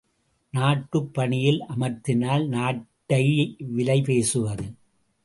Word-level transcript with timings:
நாட்டுப் 0.53 1.13
பணியில் 1.13 1.61
அமர்த்தினால் 1.69 2.47
நாட்டையை 2.47 3.55
விலை 3.59 4.01
பேசுவது! 4.01 4.65